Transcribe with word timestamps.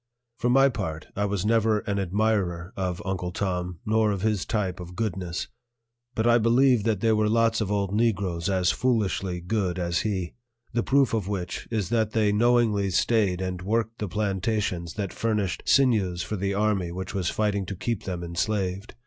For 0.39 0.49
my 0.49 0.67
part, 0.67 1.09
I 1.15 1.25
was 1.25 1.45
never 1.45 1.81
an 1.81 1.99
admirer 1.99 2.73
of 2.75 3.03
Uncle 3.05 3.31
Tom, 3.31 3.81
nor 3.85 4.09
of 4.09 4.23
his 4.23 4.47
type 4.47 4.79
of 4.79 4.95
goodness; 4.95 5.47
but 6.15 6.25
I 6.25 6.39
believe 6.39 6.85
that 6.85 7.01
there 7.01 7.15
were 7.15 7.29
lots 7.29 7.61
of 7.61 7.71
old 7.71 7.93
Negroes 7.93 8.49
as 8.49 8.71
foolishly 8.71 9.41
good 9.41 9.77
as 9.77 9.99
he; 9.99 10.33
the 10.73 10.81
proof 10.81 11.13
of 11.13 11.27
which 11.27 11.67
is 11.69 11.89
that 11.89 12.13
they 12.13 12.31
knowingly 12.31 12.89
stayed 12.89 13.41
and 13.41 13.61
worked 13.61 13.99
the 13.99 14.07
plantations 14.09 14.95
that 14.95 15.13
furnished 15.13 15.61
sinews 15.69 16.23
for 16.23 16.35
the 16.35 16.55
army 16.55 16.91
which 16.91 17.13
was 17.13 17.29
fighting 17.29 17.67
to 17.67 17.75
keep 17.75 18.05
them 18.05 18.23
enslaved. 18.23 18.95